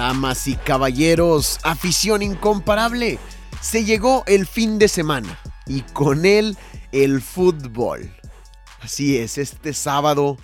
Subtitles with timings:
[0.00, 3.18] Damas y caballeros, afición incomparable,
[3.60, 6.56] se llegó el fin de semana y con él
[6.90, 8.10] el fútbol.
[8.80, 10.38] Así es, este sábado,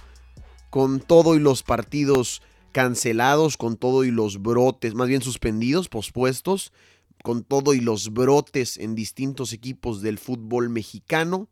[0.69, 2.43] con todo y los partidos
[2.73, 6.75] cancelados, con todo y los brotes, más bien suspendidos, pospuestos,
[7.23, 11.49] con todo y los brotes en distintos equipos del fútbol mexicano,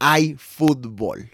[0.00, 1.30] hay fútbol.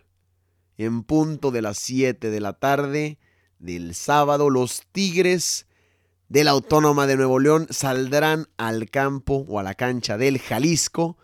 [0.77, 3.16] En punto de las 7 de la tarde,
[3.64, 5.66] del sábado, los Tigres
[6.28, 11.16] de la Autónoma de Nuevo León saldrán al campo o a la cancha del Jalisco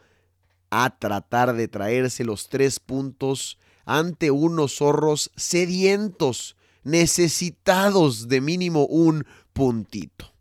[0.70, 9.26] a tratar de traerse los tres puntos ante unos zorros sedientos, necesitados de mínimo un
[9.52, 10.32] puntito.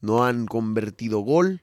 [0.00, 1.62] No han convertido gol.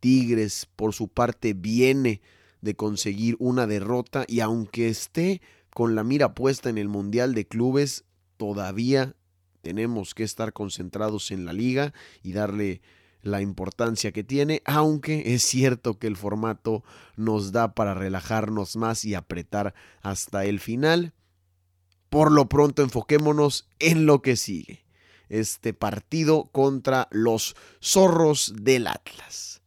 [0.00, 2.20] Tigres, por su parte, viene
[2.60, 7.46] de conseguir una derrota y aunque esté con la mira puesta en el Mundial de
[7.46, 8.04] Clubes,
[8.38, 9.14] todavía
[9.60, 12.80] tenemos que estar concentrados en la liga y darle
[13.20, 16.84] la importancia que tiene, aunque es cierto que el formato
[17.16, 21.12] nos da para relajarnos más y apretar hasta el final.
[22.08, 24.86] Por lo pronto enfoquémonos en lo que sigue,
[25.28, 29.57] este partido contra los zorros del Atlas.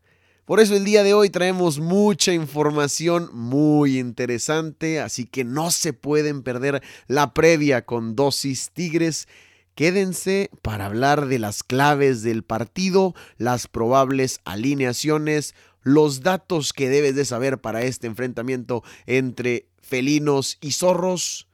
[0.51, 5.94] Por eso el día de hoy traemos mucha información muy interesante, así que no se
[5.94, 9.29] pueden perder la previa con dosis Tigres.
[9.75, 17.16] Quédense para hablar de las claves del partido, las probables alineaciones, los datos que debes
[17.16, 21.47] de saber para este enfrentamiento entre felinos y zorros.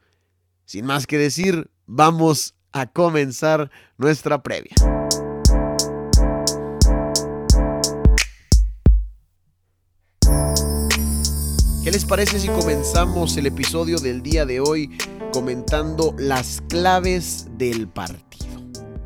[0.64, 4.74] Sin más que decir, vamos a comenzar nuestra previa.
[11.98, 14.96] Les parece si comenzamos el episodio del día de hoy
[15.32, 18.62] comentando las claves del partido?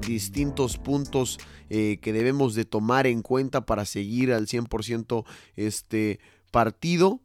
[0.06, 1.38] Distintos puntos
[1.70, 5.24] eh, que debemos de tomar en cuenta para seguir al 100%
[5.56, 6.20] este
[6.50, 7.20] partido.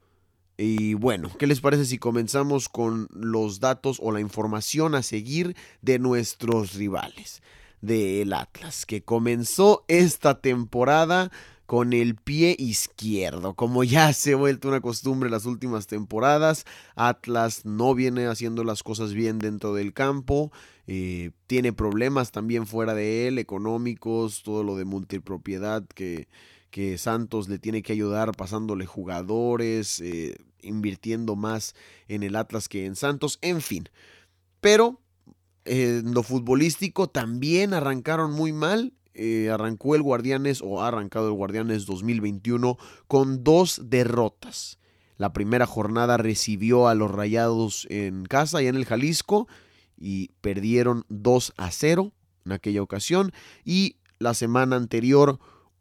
[0.57, 5.53] Y bueno, ¿qué les parece si comenzamos con los datos o la información a seguir
[5.81, 7.41] de nuestros rivales?
[7.81, 11.29] Del Atlas, que comenzó esta temporada
[11.67, 13.53] con el pie izquierdo.
[13.53, 18.81] Como ya se ha vuelto una costumbre las últimas temporadas, Atlas no viene haciendo las
[18.81, 20.51] cosas bien dentro del campo.
[20.88, 26.29] Eh, tiene problemas también fuera de él, económicos, todo lo de multipropiedad que,
[26.72, 31.75] que Santos le tiene que ayudar pasándole jugadores, eh, invirtiendo más
[32.07, 33.89] en el Atlas que en Santos, en fin.
[34.61, 35.01] Pero
[35.66, 41.33] en lo futbolístico también arrancaron muy mal eh, arrancó el Guardianes o ha arrancado el
[41.33, 44.79] Guardianes 2021 con dos derrotas.
[45.17, 49.47] La primera jornada recibió a los Rayados en casa y en el Jalisco
[49.97, 52.13] y perdieron 2 a 0
[52.45, 53.31] en aquella ocasión
[53.66, 55.39] y la semana anterior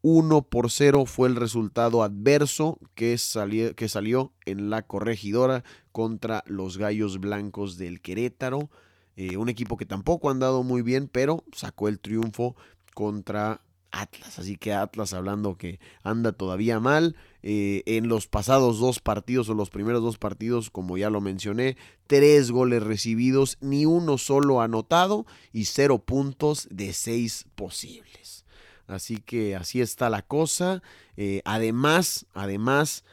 [0.08, 6.44] 1 por 0 fue el resultado adverso que salió, que salió en la corregidora contra
[6.46, 8.70] los Gallos Blancos del Querétaro.
[9.16, 12.54] Eh, un equipo que tampoco ha andado muy bien, pero sacó el triunfo
[12.96, 14.38] contra Atlas.
[14.38, 17.14] Así que Atlas hablando que anda todavía mal.
[17.42, 21.76] Eh, en los pasados dos partidos o los primeros dos partidos, como ya lo mencioné,
[22.06, 28.46] tres goles recibidos, ni uno solo anotado y cero puntos de seis posibles.
[28.86, 30.82] Así que así está la cosa.
[31.18, 33.04] Eh, además, además,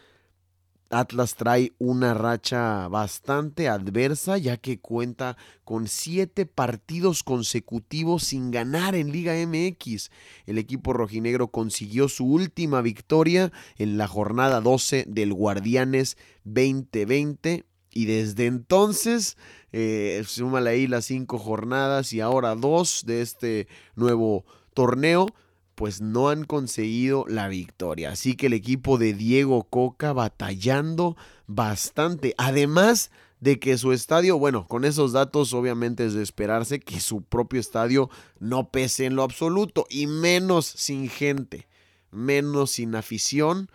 [0.90, 8.96] Atlas trae una racha bastante adversa ya que cuenta con siete partidos consecutivos sin ganar
[8.96, 10.12] en Liga MX.
[10.46, 18.06] El equipo rojinegro consiguió su última victoria en la jornada 12 del Guardianes 2020 y
[18.06, 19.38] desde entonces,
[19.72, 25.28] eh, súmale ahí las cinco jornadas y ahora dos de este nuevo torneo
[25.76, 28.12] pues no han conseguido la victoria.
[28.12, 31.18] Así que el equipo de Diego Coca batallando
[31.48, 32.36] bastante.
[32.38, 33.12] Además
[33.44, 37.60] de que su estadio, bueno, con esos datos obviamente es de esperarse que su propio
[37.60, 38.10] estadio
[38.40, 41.68] no pese en lo absoluto y menos sin gente,
[42.10, 43.70] menos sin afición.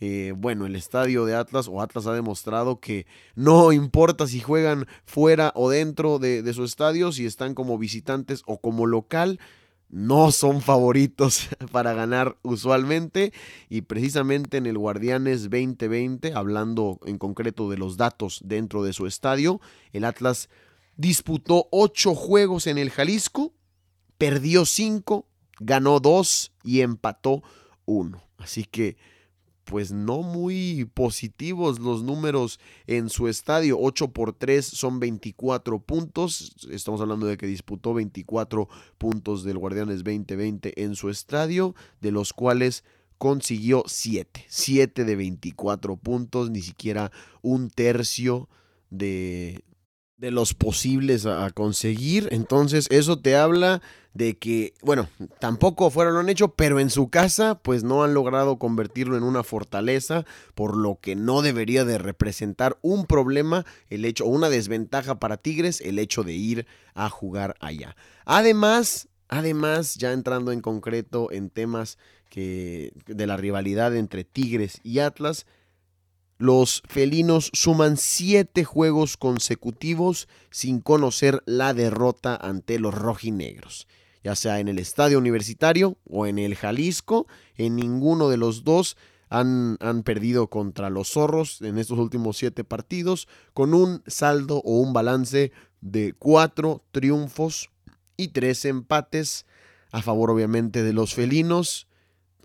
[0.00, 4.86] Eh, bueno, el estadio de Atlas o Atlas ha demostrado que no importa si juegan
[5.06, 9.40] fuera o dentro de, de su estadio, si están como visitantes o como local,
[9.94, 13.32] no son favoritos para ganar usualmente
[13.68, 19.06] y precisamente en el Guardianes 2020, hablando en concreto de los datos dentro de su
[19.06, 19.60] estadio,
[19.92, 20.48] el Atlas
[20.96, 23.54] disputó ocho juegos en el Jalisco,
[24.18, 25.28] perdió cinco,
[25.60, 27.44] ganó dos y empató
[27.84, 28.24] uno.
[28.38, 28.96] Así que
[29.64, 33.78] pues no muy positivos los números en su estadio.
[33.80, 36.54] 8 por 3 son 24 puntos.
[36.70, 38.68] Estamos hablando de que disputó 24
[38.98, 42.84] puntos del Guardianes 2020 en su estadio, de los cuales
[43.18, 44.44] consiguió 7.
[44.48, 47.10] 7 de 24 puntos, ni siquiera
[47.42, 48.48] un tercio
[48.90, 49.64] de,
[50.24, 52.28] de los posibles a, conseguir.
[52.32, 53.82] Entonces eso te habla
[54.14, 58.14] de que, bueno, tampoco fuera lo han hecho, pero en su casa pues no han
[58.14, 60.24] logrado convertirlo en una fortaleza,
[60.54, 65.36] por lo que no debería de representar un problema el hecho, o una desventaja para
[65.36, 67.94] Tigres el hecho de ir a jugar allá.
[68.24, 71.98] Además, además, ya entrando en concreto en temas
[72.30, 75.44] que, de la rivalidad entre Tigres y Atlas,
[76.44, 83.88] los felinos suman siete juegos consecutivos sin conocer la derrota ante los rojinegros.
[84.22, 87.26] Ya sea en el estadio universitario o en el Jalisco,
[87.56, 88.98] en ninguno de los dos
[89.30, 94.80] han, han, perdido contra los zorros en estos últimos siete partidos, con un saldo o
[94.80, 95.50] un balance
[95.80, 97.70] de cuatro triunfos
[98.18, 99.46] y tres empates,
[99.92, 101.88] a favor obviamente de los felinos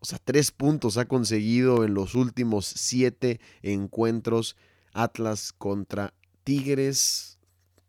[0.02, 4.56] o sea, tres puntos ha conseguido en los últimos siete encuentros
[4.94, 6.14] Atlas contra
[6.44, 7.38] Tigres.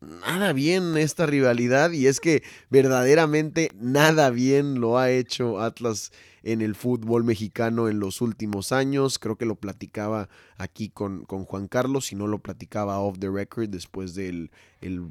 [0.01, 6.11] Nada bien esta rivalidad y es que verdaderamente nada bien lo ha hecho Atlas
[6.43, 9.19] en el fútbol mexicano en los últimos años.
[9.19, 10.27] Creo que lo platicaba
[10.57, 14.49] aquí con, con Juan Carlos, si no lo platicaba off the record después del
[14.81, 15.07] el,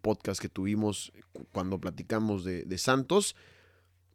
[0.00, 1.12] podcast que tuvimos
[1.52, 3.34] cuando platicamos de, de Santos.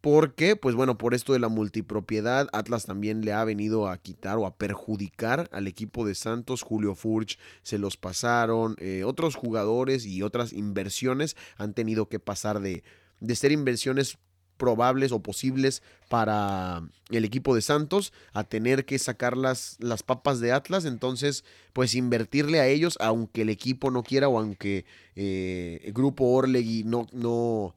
[0.06, 4.38] Porque, pues bueno, por esto de la multipropiedad, Atlas también le ha venido a quitar
[4.38, 6.62] o a perjudicar al equipo de Santos.
[6.62, 8.76] Julio Furch se los pasaron.
[8.78, 12.84] Eh, otros jugadores y otras inversiones han tenido que pasar de,
[13.18, 14.16] de ser inversiones
[14.58, 20.38] probables o posibles para el equipo de Santos a tener que sacar las, las papas
[20.38, 20.84] de Atlas.
[20.84, 24.84] Entonces, pues invertirle a ellos, aunque el equipo no quiera o aunque
[25.16, 27.74] eh, el grupo Orlegui no, no,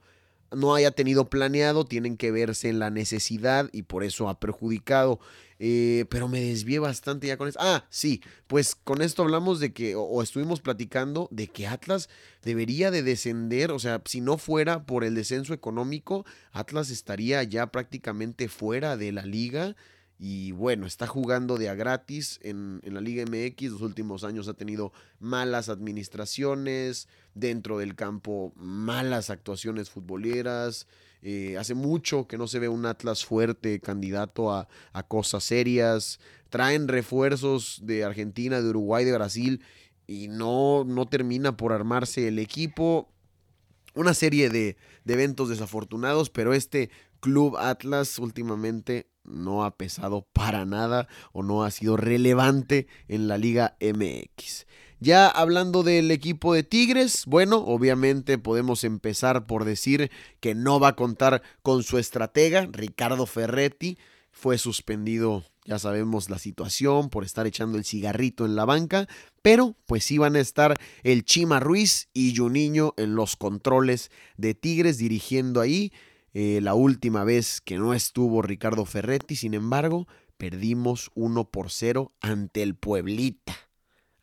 [0.51, 5.19] no haya tenido planeado, tienen que verse en la necesidad y por eso ha perjudicado.
[5.62, 7.60] Eh, pero me desvié bastante ya con esto.
[7.62, 12.10] Ah, sí, pues con esto hablamos de que, o, estuvimos platicando de que Atlas
[12.44, 17.68] debería de descender, o sea, si no fuera por el descenso económico, Atlas estaría ya
[17.68, 19.75] prácticamente fuera de la liga.
[20.21, 23.71] Y bueno, está jugando de a gratis en, en, la Liga MX.
[23.71, 30.88] Los últimos años ha tenido malas administraciones, dentro del campo, malas actuaciones futboleras.
[31.21, 36.19] Eh, hace mucho que no se ve un Atlas fuerte, candidato a, a cosas serias.
[36.50, 39.62] Traen refuerzos de Argentina, de Uruguay, de Brasil
[40.06, 43.07] y no, no termina por armarse el equipo.
[43.95, 44.75] Una serie de,
[45.06, 51.63] de eventos desafortunados, pero este Club Atlas últimamente no ha pesado para nada o no
[51.63, 54.65] ha sido relevante en la Liga MX.
[55.01, 60.11] Ya hablando del equipo de Tigres, bueno, obviamente podemos empezar por decir
[60.41, 63.97] que no va a contar con su estratega, Ricardo Ferretti.
[64.31, 69.07] Fue suspendido, ya sabemos la situación, por estar echando el cigarrito en la banca,
[69.41, 74.97] pero pues iban a estar el Chima Ruiz y Juninho en los controles de Tigres
[74.97, 75.93] dirigiendo ahí.
[76.33, 80.07] Eh, la última vez que no estuvo Ricardo Ferretti, sin embargo,
[80.38, 83.55] perdimos 1 por 0 ante el Pueblita.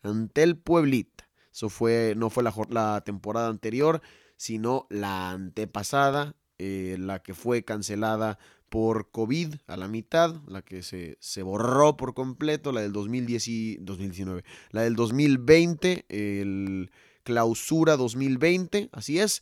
[0.01, 1.29] Ante el Pueblita.
[1.51, 4.01] Eso fue, no fue la, temporada anterior,
[4.35, 8.37] sino la antepasada, eh, la que fue cancelada
[8.69, 13.47] por COVID a la mitad, la que se, se borró por completo, la del 2010
[13.47, 16.91] y 2019, la del 2020, el
[17.23, 19.41] clausura 2020, así es.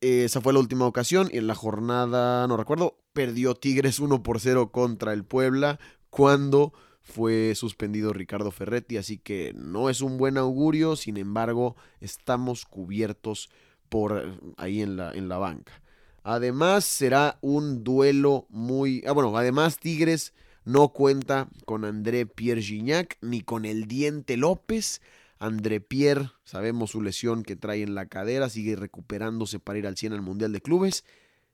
[0.00, 4.38] Esa fue la última ocasión y en la jornada, no recuerdo, perdió Tigres 1 por
[4.38, 10.38] 0 contra el Puebla cuando fue suspendido Ricardo Ferretti, así que no es un buen
[10.38, 13.48] augurio, sin embargo, estamos cubiertos
[13.88, 15.82] por ahí en la, en la banca.
[16.22, 19.02] Además, será un duelo muy...
[19.06, 25.00] Ah, bueno, además Tigres no cuenta con André Pierre Gignac ni con el Diente López,
[25.38, 29.96] André Pierre, sabemos su lesión que trae en la cadera, sigue recuperándose para ir al
[29.96, 31.04] 100 al Mundial de Clubes.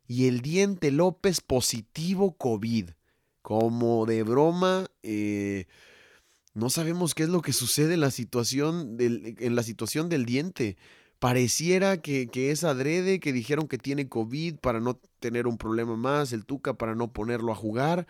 [0.07, 2.91] Y el Diente López positivo COVID.
[3.43, 5.67] Como de broma, eh,
[6.55, 10.25] no sabemos qué es lo que sucede en la situación del, en la situación del
[10.25, 10.77] diente.
[11.19, 15.97] Pareciera que, que, es adrede, que dijeron que tiene COVID para no tener un problema
[15.97, 18.07] más, el Tuca para no ponerlo a jugar.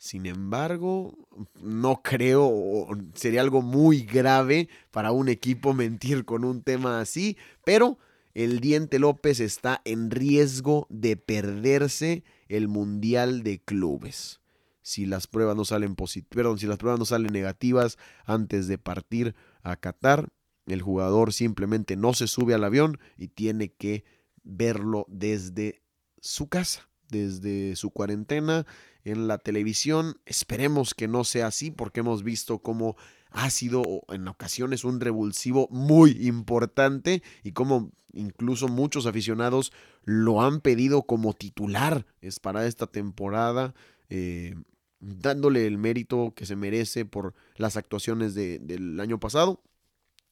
[0.00, 1.28] Sin embargo,
[1.60, 7.98] no creo, sería algo muy grave para un equipo mentir con un tema así, pero
[8.32, 14.40] el Diente López está en riesgo de perderse el Mundial de Clubes.
[14.80, 15.94] Si las pruebas no salen
[16.30, 20.30] perdón, si las pruebas no salen negativas antes de partir a Qatar,
[20.64, 24.04] el jugador simplemente no se sube al avión y tiene que
[24.44, 25.82] verlo desde
[26.22, 28.66] su casa, desde su cuarentena
[29.04, 30.20] en la televisión.
[30.26, 32.96] Esperemos que no sea así porque hemos visto cómo
[33.30, 39.72] ha sido en ocasiones un revulsivo muy importante y como incluso muchos aficionados
[40.04, 43.74] lo han pedido como titular es para esta temporada.
[44.08, 44.54] Eh,
[45.00, 49.62] dándole el mérito que se merece por las actuaciones del año pasado.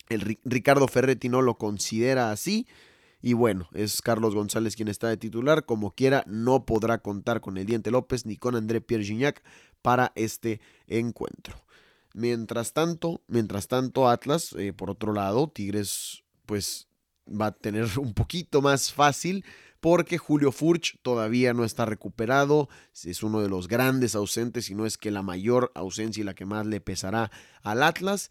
[0.09, 2.67] El Ricardo Ferretti no lo considera así
[3.21, 5.65] y bueno, es Carlos González quien está de titular.
[5.65, 9.43] Como quiera, no podrá contar con el Diente López ni con André Pierre Gignac
[9.83, 11.57] para este encuentro.
[12.15, 16.89] Mientras tanto, mientras tanto, Atlas, eh, por otro lado, Tigres, pues
[17.29, 19.45] va a tener un poquito más fácil
[19.81, 22.69] porque Julio Furch todavía no está recuperado,
[23.05, 26.35] es uno de los grandes ausentes y no es que la mayor ausencia y la
[26.35, 27.31] que más le pesará
[27.63, 28.31] al Atlas.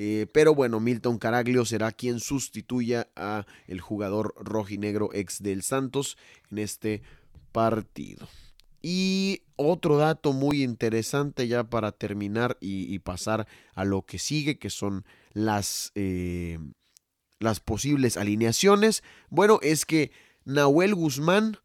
[0.00, 6.16] Eh, pero bueno, Milton Caraglio será quien sustituya a el jugador rojinegro ex del Santos
[6.52, 7.02] en este
[7.50, 8.28] partido.
[8.80, 14.70] Y otro dato muy interesante ya para terminar y, pasar a lo que sigue, que
[14.70, 16.60] son las, eh,
[17.40, 19.02] las posibles alineaciones.
[19.30, 20.12] Bueno, es que
[20.44, 21.56] Nahuel Guzmán,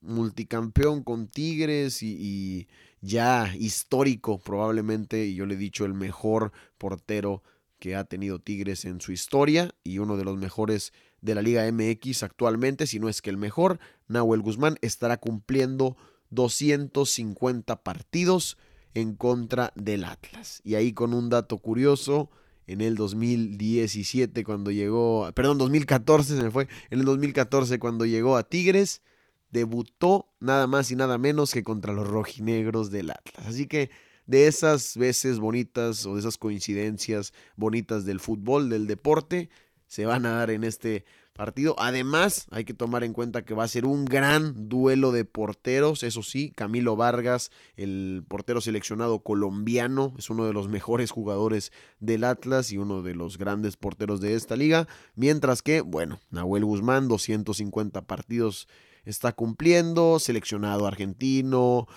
[0.00, 2.68] multicampeón con Tigres y
[3.00, 7.42] ya histórico probablemente, y yo le he dicho el mejor portero
[7.80, 11.70] que ha tenido Tigres en su historia y uno de los mejores de la Liga
[11.70, 15.96] MX actualmente, si no es que el mejor, Nahuel Guzmán estará cumpliendo
[16.30, 18.56] 250 partidos
[18.94, 20.60] en contra del Atlas.
[20.64, 22.30] Y ahí con un dato curioso,
[22.66, 28.36] en el 2017 cuando llegó, perdón, 2014 se me fue, en el 2014 cuando llegó
[28.36, 29.02] a Tigres,
[29.50, 33.46] debutó nada más y nada menos que contra los rojinegros del Atlas.
[33.46, 33.90] Así que
[34.30, 39.50] de esas veces bonitas o de esas coincidencias bonitas del fútbol, del deporte,
[39.88, 41.74] se van a dar en este partido.
[41.78, 46.04] Además, hay que tomar en cuenta que va a ser un gran duelo de porteros.
[46.04, 52.22] Eso sí, Camilo Vargas, el portero seleccionado colombiano, es uno de los mejores jugadores del
[52.22, 54.86] Atlas y uno de los grandes porteros de esta liga.
[55.16, 58.68] Mientras que, bueno, Nahuel Guzmán, 250 partidos
[59.04, 61.88] está cumpliendo, seleccionado argentino,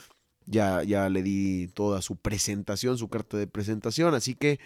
[0.46, 4.60] ya, ya le di toda su presentación, su carta de presentación, así que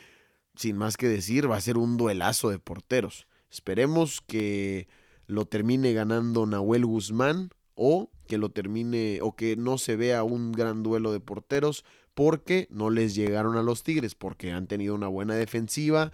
[0.58, 3.28] sin más que decir, va a ser un duelazo de porteros.
[3.50, 4.88] Esperemos que
[5.28, 10.52] lo termine ganando Nahuel Guzmán o que lo termine o que no se vea un
[10.52, 15.08] gran duelo de porteros porque no les llegaron a los Tigres, porque han tenido una
[15.08, 16.12] buena defensiva.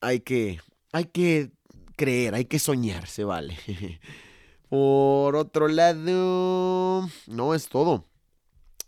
[0.00, 0.58] Hay que,
[0.92, 1.50] hay que
[1.96, 3.58] creer, hay que soñar, se vale.
[4.70, 8.06] Por otro lado, no es todo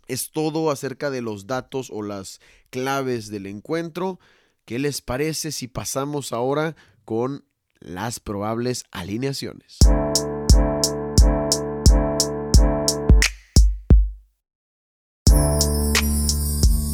[0.09, 4.19] es todo acerca de los datos o las claves del encuentro.
[4.65, 6.75] ¿Qué les parece si pasamos ahora
[7.05, 7.45] con
[7.79, 9.77] las probables alineaciones?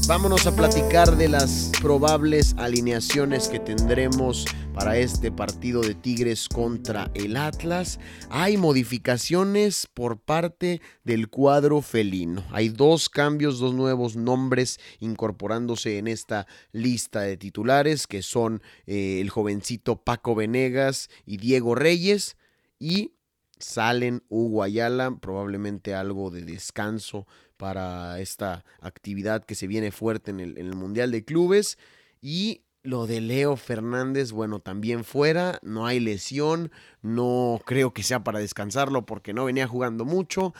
[0.07, 7.09] Vámonos a platicar de las probables alineaciones que tendremos para este partido de Tigres contra
[7.13, 7.97] el Atlas.
[8.29, 12.43] Hay modificaciones por parte del cuadro felino.
[12.51, 19.21] Hay dos cambios, dos nuevos nombres incorporándose en esta lista de titulares que son eh,
[19.21, 22.35] el jovencito Paco Venegas y Diego Reyes
[22.77, 23.13] y
[23.57, 30.41] salen Hugo Ayala, probablemente algo de descanso para esta actividad que se viene fuerte en
[30.41, 31.77] el, Mundial de Clubes.
[32.21, 38.23] Y lo de Leo Fernández, bueno, también fuera, no hay lesión, no creo que sea
[38.23, 40.53] para descansarlo porque no venía jugando mucho.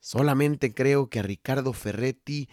[0.00, 2.48] Solamente creo que a Ricardo Ferretti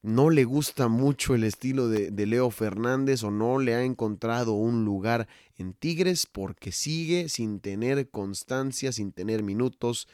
[0.00, 4.52] no le gusta mucho el estilo de, de, Leo Fernández o no le ha encontrado
[4.52, 10.08] un lugar en Tigres porque sigue sin tener constancia, sin tener minutos,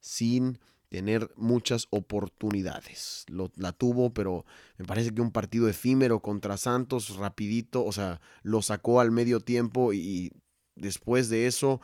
[0.00, 0.58] sin
[0.90, 3.24] tener muchas oportunidades.
[3.56, 4.44] la tuvo, pero
[4.76, 9.40] me parece que un partido efímero contra Santos, rapidito, o sea, lo sacó al medio
[9.40, 10.32] tiempo y
[10.74, 11.80] después de eso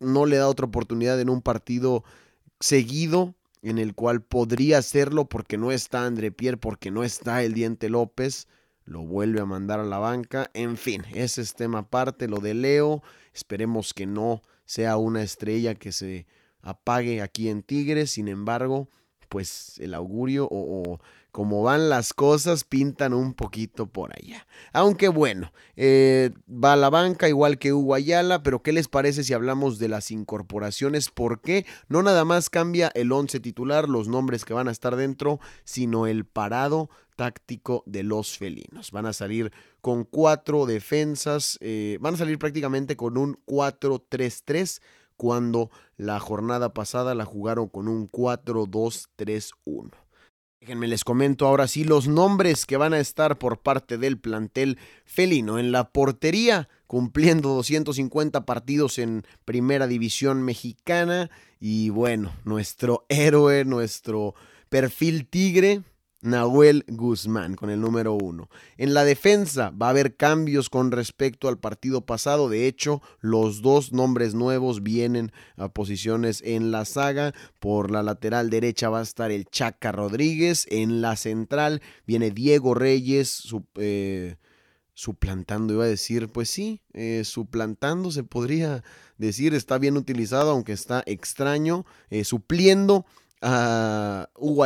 [0.00, 2.02] no, le da otra oportunidad en un partido
[2.60, 7.52] seguido en el cual podría hacerlo porque no está André Pierre, porque no está el
[7.52, 8.48] Diente López,
[8.84, 10.50] lo vuelve a mandar a la banca.
[10.54, 13.02] En fin, ese es tema aparte, lo de Leo.
[13.34, 16.26] Esperemos que no sea una estrella que se
[16.64, 18.10] apague aquí en Tigres.
[18.10, 18.88] Sin embargo,
[19.28, 21.00] pues el augurio o,
[21.32, 24.46] como van las cosas pintan un poquito por allá.
[24.72, 29.24] Aunque bueno, eh, va a la banca igual que Hugo Ayala, pero ¿qué les parece
[29.24, 31.10] si hablamos de las incorporaciones?
[31.10, 35.40] Porque no nada más cambia el 11 titular, los nombres que van a estar dentro,
[35.64, 38.92] sino el parado táctico de los felinos.
[38.92, 44.80] Van a salir con cuatro defensas, eh, van a salir prácticamente con un 4-3-3
[45.16, 49.90] cuando la jornada pasada la jugaron con un 4-2-3-1.
[50.60, 54.78] Déjenme les comento ahora sí los nombres que van a estar por parte del plantel
[55.04, 61.30] felino en la portería, cumpliendo 250 partidos en Primera División Mexicana.
[61.60, 64.34] Y bueno, nuestro héroe, nuestro
[64.70, 65.82] perfil tigre,
[66.24, 68.48] Nahuel Guzmán con el número uno.
[68.78, 72.48] En la defensa va a haber cambios con respecto al partido pasado.
[72.48, 77.34] De hecho, los dos nombres nuevos vienen a posiciones en la saga.
[77.60, 80.66] Por la lateral derecha va a estar el Chaca Rodríguez.
[80.70, 83.46] En la central viene Diego Reyes.
[83.76, 84.36] Eh,
[84.94, 88.84] suplantando, iba a decir, pues sí, eh, suplantando se podría
[89.18, 93.04] decir, está bien utilizado, aunque está extraño, eh, supliendo
[93.42, 94.64] a Hugo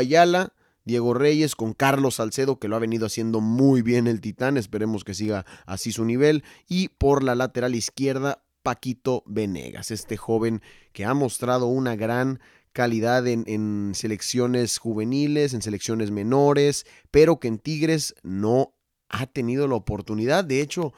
[0.88, 5.04] Diego Reyes, con Carlos Salcedo, que lo ha venido haciendo muy bien el Titán, esperemos
[5.04, 11.04] que siga así su nivel, y por la lateral izquierda, Paquito Venegas, este joven que
[11.04, 12.40] ha mostrado una gran
[12.73, 18.73] calidad en, en, selecciones juveniles, en selecciones menores, pero que en Tigres no
[19.11, 20.42] ha tenido la oportunidad.
[20.42, 20.95] De hecho,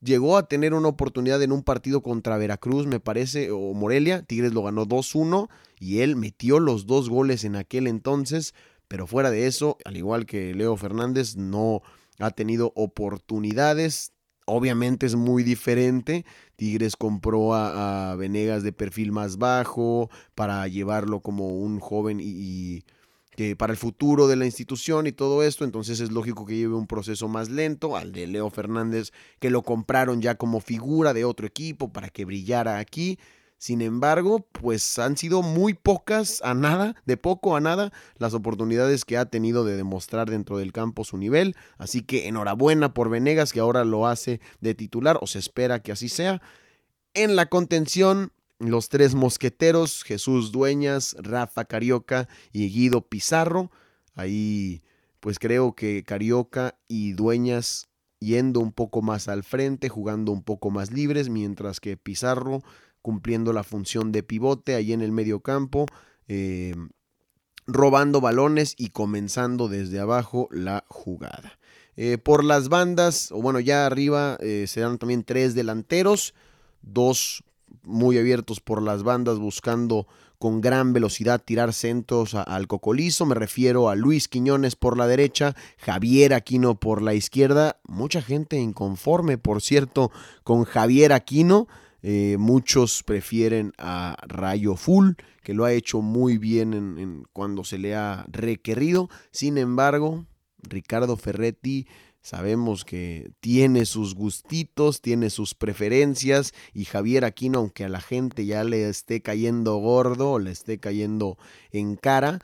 [0.00, 4.22] llegó a tener una oportunidad en un partido contra Veracruz, me parece, o Morelia.
[4.22, 8.52] Tigres lo ganó 2-1 y él metió los dos goles en aquel entonces,
[8.88, 11.82] pero fuera de eso, al igual que Leo Fernández, no
[12.18, 14.12] ha tenido oportunidades.
[14.46, 16.24] Obviamente es muy diferente.
[16.56, 22.82] Tigres compró a, Venegas de perfil más bajo para llevarlo como un joven y,
[23.36, 26.74] que para el futuro de la institución y todo esto, entonces es lógico que lleve
[26.74, 31.24] un proceso más lento al de Leo Fernández, que lo compraron ya como figura de
[31.24, 33.18] otro equipo para que brillara aquí.
[33.58, 39.04] Sin embargo, pues han sido muy pocas a nada, de poco a nada, las oportunidades
[39.04, 41.56] que ha tenido de demostrar dentro del campo su nivel.
[41.76, 45.90] Así que enhorabuena por Venegas, que ahora lo hace de titular, o se espera que
[45.90, 46.40] así sea.
[47.14, 53.72] En la contención, los tres mosqueteros, Jesús Dueñas, Rafa Carioca y Guido Pizarro.
[54.14, 54.82] Ahí,
[55.18, 57.88] pues creo que Carioca y Dueñas
[58.20, 62.62] yendo un poco más al frente, jugando un poco más libres, mientras que Pizarro
[63.02, 65.86] cumpliendo la función de pivote ahí en el medio campo,
[66.28, 66.74] eh,
[67.66, 71.58] robando balones y comenzando desde abajo la jugada.
[71.96, 76.32] Eh, por las bandas, o bueno, ya arriba eh, se dan también tres delanteros,
[76.80, 77.42] dos
[77.82, 80.06] muy abiertos por las bandas buscando
[80.38, 83.26] con gran velocidad tirar centros al cocolizo.
[83.26, 87.80] Me refiero a Luis Quiñones por la derecha, Javier Aquino por la izquierda.
[87.84, 90.12] Mucha gente inconforme, por cierto,
[90.44, 91.66] con Javier Aquino.
[92.02, 97.78] Eh, muchos prefieren a Rayo Full, que lo ha hecho muy bien en, cuando se
[97.78, 99.08] le ha requerido.
[99.30, 100.26] Sin embargo,
[100.62, 101.86] Ricardo Ferretti
[102.20, 108.46] sabemos que tiene sus gustitos, tiene sus preferencias y Javier Aquino, aunque a la gente
[108.46, 111.38] ya le esté cayendo gordo, le esté cayendo
[111.72, 112.38] en cara,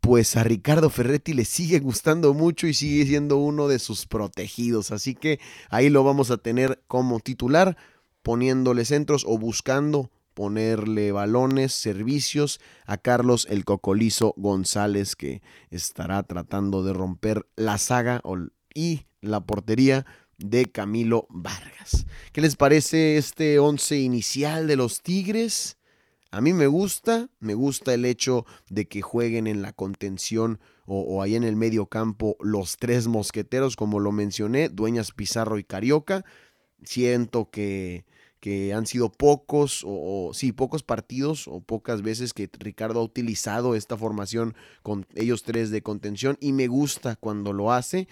[0.00, 4.90] pues a Ricardo Ferretti le sigue gustando mucho y sigue siendo uno de sus protegidos.
[4.90, 7.76] Así que ahí lo vamos a tener como titular
[8.22, 16.82] poniéndole centros o buscando ponerle balones, servicios a Carlos el Cocolizo González que estará tratando
[16.82, 18.22] de romper la saga
[18.74, 20.06] y la portería
[20.38, 22.06] de Camilo Vargas.
[22.32, 25.78] ¿Qué les parece este once inicial de los Tigres?
[26.30, 31.22] A mí me gusta, me gusta el hecho de que jueguen en la contención o,
[31.22, 36.24] ahí en el medio campo los tres mosqueteros, como lo mencioné, Dueñas Pizarro y Carioca.
[36.82, 38.04] Siento que
[38.42, 43.76] que han sido pocos o, sí, pocos partidos o pocas veces que Ricardo ha utilizado
[43.76, 48.08] esta formación con ellos tres de contención y me gusta cuando lo hace.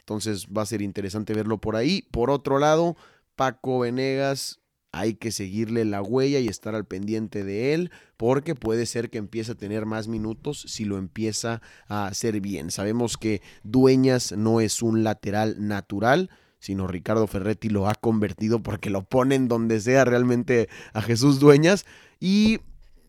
[0.00, 2.02] Entonces va a ser interesante verlo por ahí.
[2.10, 2.94] Por otro lado,
[3.36, 4.60] Paco Venegas
[4.92, 9.16] hay que seguirle la huella y estar al pendiente de él porque puede ser que
[9.16, 12.70] empiece a tener más minutos si lo empieza a hacer bien.
[12.70, 16.28] Sabemos que Dueñas no es un lateral natural,
[16.60, 21.86] sino Ricardo Ferretti lo ha convertido porque lo ponen donde sea realmente a Jesús Dueñas
[22.20, 22.60] y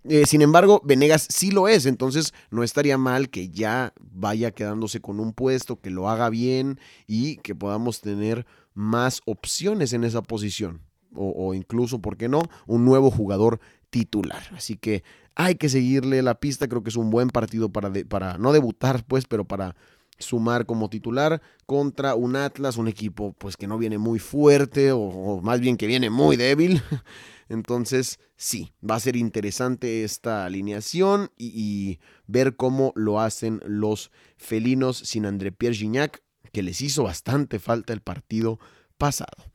[0.04, 5.00] eh, sin embargo, Venegas sí lo es, entonces no estaría mal que ya vaya quedándose
[5.00, 10.24] con un puesto, que lo haga bien y que podamos tener más opciones en esa
[10.24, 10.82] posición
[11.14, 13.60] o, incluso, ¿por qué no?, un nuevo jugador
[13.90, 14.42] titular.
[14.56, 15.04] Así que
[15.36, 19.04] hay que seguirle la pista, creo que es un buen partido para, para no debutar,
[19.06, 19.76] pues, pero para
[20.22, 25.42] sumar como titular contra un Atlas, un equipo pues que no viene muy fuerte o,
[25.42, 26.82] más bien que viene muy débil.
[27.50, 34.98] Entonces sí, va a ser interesante esta alineación y, ver cómo lo hacen los felinos
[34.98, 38.58] sin André Pierre Gignac, que les hizo bastante falta el partido
[38.98, 39.51] pasado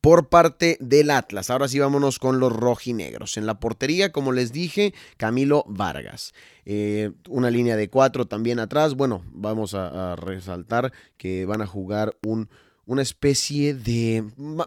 [0.00, 1.50] por parte del Atlas.
[1.50, 3.36] Ahora sí vámonos con los rojinegros.
[3.36, 6.32] En la portería, como les dije, Camilo Vargas.
[6.64, 8.94] Eh, una línea de cuatro también atrás.
[8.94, 12.48] Bueno, vamos a, resaltar que van a jugar un
[12.86, 14.24] una especie de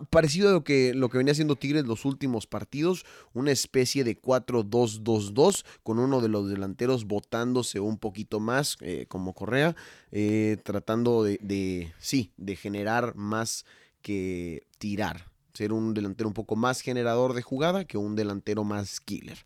[0.10, 4.22] parecido a lo que, lo que venía haciendo Tigres los últimos partidos, una especie de
[4.22, 9.76] 4-2-2-2 con uno de los delanteros botándose un poquito más eh, como Correa,
[10.14, 13.66] eh, tratando de, de, sí, de generar más
[14.04, 19.00] que tirar, ser un delantero un poco más generador de jugada que un delantero más
[19.00, 19.40] killer.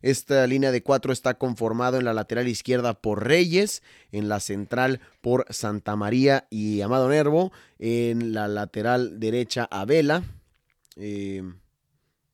[0.00, 5.00] Esta línea de cuatro está conformado en la lateral izquierda por Reyes, en la central
[5.22, 10.22] por Santa María y Amado Nervo, en la lateral derecha Abela,
[10.96, 11.42] eh,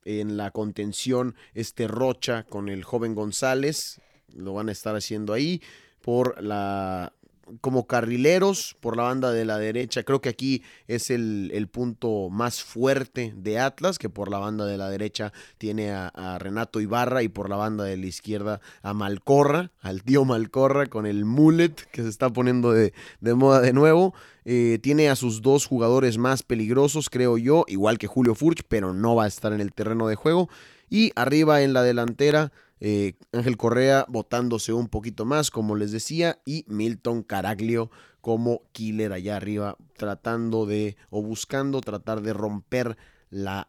[0.04, 4.00] en la contención este Rocha con el joven González,
[4.34, 5.62] lo van a estar haciendo ahí,
[6.02, 7.12] por la
[7.60, 10.02] como carrileros por la banda de la derecha.
[10.02, 14.76] Creo que aquí es el, punto más fuerte de Atlas, que por la banda de
[14.76, 19.70] la derecha tiene a, Renato Ibarra y por la banda de la izquierda a Malcorra,
[19.80, 24.14] al tío Malcorra con el mullet que se está poniendo de, moda de nuevo.
[24.44, 28.94] Eh, tiene a sus dos jugadores más peligrosos, creo yo, igual que Julio Furch, pero
[28.94, 30.48] no va a estar en el terreno de juego.
[30.88, 36.40] Y arriba en la delantera eh, Ángel Correa botándose un poquito más, como les decía,
[36.44, 37.90] y Milton Caraglio
[38.20, 42.96] como killer allá arriba, tratando de o buscando tratar de romper
[43.30, 43.68] la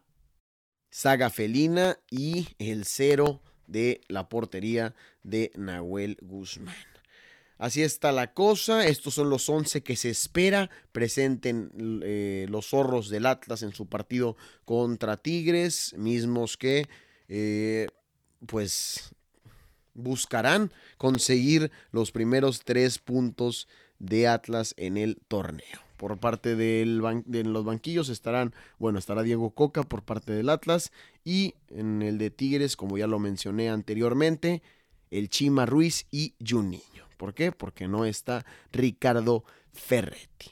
[0.90, 6.74] saga felina y el cero de la portería de Nahuel Guzmán.
[7.58, 8.86] Así está la cosa.
[8.86, 11.70] Estos son los 11 que se espera presenten
[12.02, 16.88] eh, los zorros del Atlas en su partido contra Tigres, mismos que
[17.28, 17.86] eh,
[18.46, 19.14] pues
[19.94, 25.80] buscarán conseguir los primeros tres puntos de Atlas en el torneo.
[25.96, 30.90] Por parte de los banquillos estarán, bueno, estará Diego Coca por parte del Atlas
[31.24, 34.62] y en el de Tigres, como ya lo mencioné anteriormente,
[35.10, 36.82] el Chima Ruiz y Juninho.
[37.16, 37.52] ¿Por qué?
[37.52, 40.50] Porque no está Ricardo Ferretti.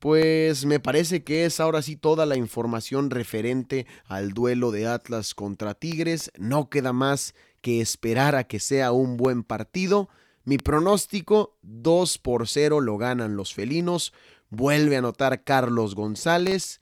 [0.00, 5.34] Pues me parece que es ahora sí toda la información referente al duelo de Atlas
[5.34, 6.32] contra Tigres.
[6.38, 10.08] No queda más que esperar a que sea un buen partido.
[10.44, 14.14] Mi pronóstico 2 por 0 lo ganan los felinos.
[14.48, 16.80] Vuelve a anotar Carlos González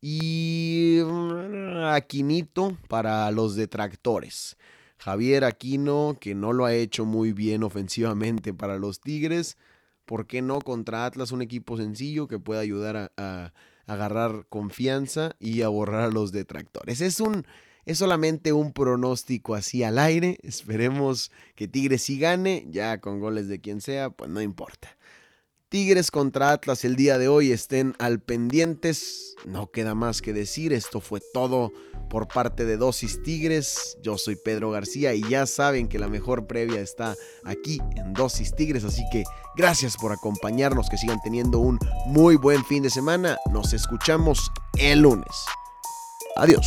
[0.00, 4.56] y mm, Aquinito para los detractores.
[4.98, 9.56] Javier Aquino, que no lo ha hecho muy bien ofensivamente para los Tigres,
[10.08, 13.52] ¿Por qué no contra Atlas, un equipo sencillo que pueda ayudar a,
[13.86, 17.02] agarrar confianza y a borrar a los detractores?
[17.02, 17.44] Es un,
[17.84, 20.38] es solamente un pronóstico así al aire.
[20.42, 24.96] Esperemos que Tigres sí gane, ya con goles de quien sea, pues no importa.
[25.68, 29.34] Tigres contra Atlas el día de hoy estén al pendientes.
[29.44, 31.72] No queda más que decir, esto fue todo
[32.08, 33.98] por parte de Dosis Tigres.
[34.02, 38.54] Yo soy Pedro García y ya saben que la mejor previa está aquí en Dosis
[38.54, 39.24] Tigres, así que
[39.56, 43.36] gracias por acompañarnos, que sigan teniendo un muy buen fin de semana.
[43.52, 45.44] Nos escuchamos el lunes.
[46.36, 46.66] Adiós.